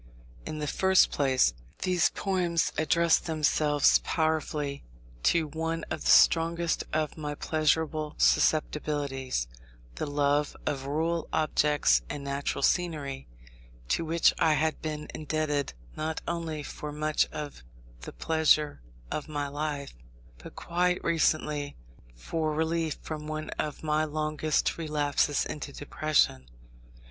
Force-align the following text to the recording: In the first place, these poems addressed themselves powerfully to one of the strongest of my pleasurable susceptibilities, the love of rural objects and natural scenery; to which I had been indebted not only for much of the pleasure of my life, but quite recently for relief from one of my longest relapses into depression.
In 0.47 0.57
the 0.57 0.65
first 0.65 1.11
place, 1.11 1.53
these 1.83 2.09
poems 2.09 2.73
addressed 2.75 3.27
themselves 3.27 3.99
powerfully 3.99 4.83
to 5.21 5.47
one 5.47 5.83
of 5.91 6.01
the 6.01 6.09
strongest 6.09 6.83
of 6.91 7.17
my 7.17 7.35
pleasurable 7.35 8.15
susceptibilities, 8.17 9.47
the 9.97 10.07
love 10.07 10.57
of 10.65 10.87
rural 10.87 11.27
objects 11.31 12.01
and 12.09 12.23
natural 12.23 12.63
scenery; 12.63 13.27
to 13.89 14.03
which 14.03 14.33
I 14.39 14.53
had 14.55 14.81
been 14.81 15.07
indebted 15.13 15.73
not 15.95 16.19
only 16.27 16.63
for 16.63 16.91
much 16.91 17.27
of 17.27 17.63
the 17.99 18.11
pleasure 18.11 18.81
of 19.11 19.27
my 19.29 19.47
life, 19.49 19.93
but 20.39 20.55
quite 20.55 21.03
recently 21.03 21.77
for 22.15 22.51
relief 22.51 22.97
from 23.03 23.27
one 23.27 23.51
of 23.59 23.83
my 23.83 24.05
longest 24.05 24.79
relapses 24.79 25.45
into 25.45 25.71
depression. 25.71 26.47